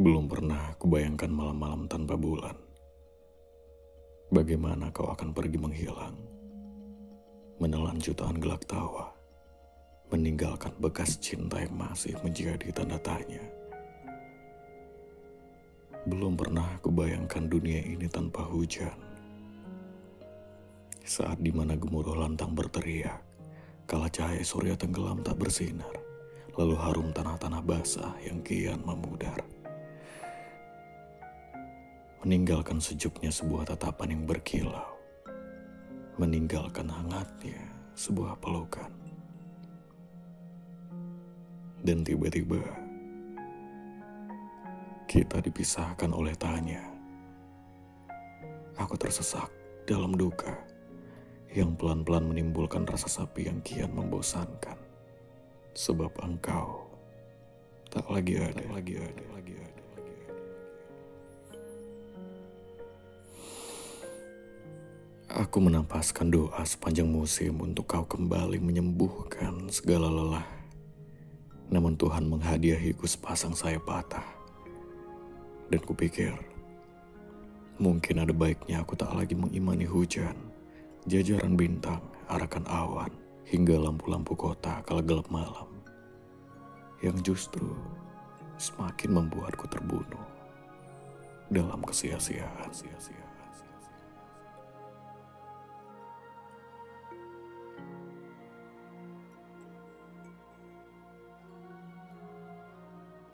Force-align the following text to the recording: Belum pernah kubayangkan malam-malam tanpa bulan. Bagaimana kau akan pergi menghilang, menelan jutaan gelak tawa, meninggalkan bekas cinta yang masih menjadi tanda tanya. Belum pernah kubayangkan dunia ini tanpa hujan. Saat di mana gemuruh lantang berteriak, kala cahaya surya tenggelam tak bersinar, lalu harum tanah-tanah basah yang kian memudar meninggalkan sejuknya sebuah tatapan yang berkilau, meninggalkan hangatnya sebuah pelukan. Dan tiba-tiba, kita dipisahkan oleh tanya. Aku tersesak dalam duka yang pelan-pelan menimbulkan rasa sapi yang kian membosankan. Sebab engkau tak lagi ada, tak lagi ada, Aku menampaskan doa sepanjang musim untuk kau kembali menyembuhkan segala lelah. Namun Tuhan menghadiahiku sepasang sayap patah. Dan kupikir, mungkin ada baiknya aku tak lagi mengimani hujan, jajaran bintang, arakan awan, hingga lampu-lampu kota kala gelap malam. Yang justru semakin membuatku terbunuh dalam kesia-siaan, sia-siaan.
Belum 0.00 0.24
pernah 0.32 0.72
kubayangkan 0.80 1.28
malam-malam 1.28 1.84
tanpa 1.84 2.16
bulan. 2.16 2.56
Bagaimana 4.32 4.88
kau 4.96 5.12
akan 5.12 5.36
pergi 5.36 5.60
menghilang, 5.60 6.16
menelan 7.60 8.00
jutaan 8.00 8.40
gelak 8.40 8.64
tawa, 8.64 9.12
meninggalkan 10.08 10.72
bekas 10.80 11.20
cinta 11.20 11.60
yang 11.60 11.76
masih 11.76 12.16
menjadi 12.24 12.72
tanda 12.72 12.96
tanya. 13.04 13.44
Belum 16.08 16.32
pernah 16.32 16.80
kubayangkan 16.80 17.52
dunia 17.52 17.84
ini 17.84 18.08
tanpa 18.08 18.48
hujan. 18.48 18.96
Saat 21.04 21.44
di 21.44 21.52
mana 21.52 21.76
gemuruh 21.76 22.16
lantang 22.16 22.56
berteriak, 22.56 23.20
kala 23.84 24.08
cahaya 24.08 24.40
surya 24.40 24.80
tenggelam 24.80 25.20
tak 25.20 25.36
bersinar, 25.36 25.92
lalu 26.56 26.80
harum 26.80 27.12
tanah-tanah 27.12 27.60
basah 27.60 28.16
yang 28.24 28.40
kian 28.40 28.80
memudar 28.80 29.59
meninggalkan 32.20 32.76
sejuknya 32.76 33.32
sebuah 33.32 33.72
tatapan 33.72 34.12
yang 34.12 34.24
berkilau, 34.28 34.92
meninggalkan 36.20 36.84
hangatnya 36.84 37.56
sebuah 37.96 38.36
pelukan. 38.44 38.92
Dan 41.80 42.04
tiba-tiba, 42.04 42.60
kita 45.08 45.40
dipisahkan 45.40 46.12
oleh 46.12 46.36
tanya. 46.36 46.84
Aku 48.76 49.00
tersesak 49.00 49.48
dalam 49.88 50.12
duka 50.12 50.60
yang 51.56 51.72
pelan-pelan 51.72 52.28
menimbulkan 52.28 52.84
rasa 52.84 53.08
sapi 53.08 53.48
yang 53.48 53.64
kian 53.64 53.96
membosankan. 53.96 54.76
Sebab 55.72 56.20
engkau 56.20 56.84
tak 57.88 58.04
lagi 58.12 58.36
ada, 58.36 58.60
tak 58.60 58.70
lagi 58.70 58.94
ada, 59.00 59.24
Aku 65.30 65.62
menampaskan 65.62 66.26
doa 66.26 66.58
sepanjang 66.66 67.06
musim 67.06 67.62
untuk 67.62 67.86
kau 67.86 68.02
kembali 68.02 68.58
menyembuhkan 68.58 69.70
segala 69.70 70.10
lelah. 70.10 70.42
Namun 71.70 71.94
Tuhan 71.94 72.26
menghadiahiku 72.26 73.06
sepasang 73.06 73.54
sayap 73.54 73.86
patah. 73.86 74.26
Dan 75.70 75.86
kupikir, 75.86 76.34
mungkin 77.78 78.26
ada 78.26 78.34
baiknya 78.34 78.82
aku 78.82 78.98
tak 78.98 79.14
lagi 79.14 79.38
mengimani 79.38 79.86
hujan, 79.86 80.34
jajaran 81.06 81.54
bintang, 81.54 82.02
arakan 82.26 82.66
awan, 82.66 83.14
hingga 83.46 83.78
lampu-lampu 83.78 84.34
kota 84.34 84.82
kala 84.82 84.98
gelap 84.98 85.30
malam. 85.30 85.70
Yang 87.06 87.30
justru 87.30 87.70
semakin 88.58 89.14
membuatku 89.14 89.70
terbunuh 89.70 90.26
dalam 91.54 91.78
kesia-siaan, 91.86 92.74
sia-siaan. 92.74 93.39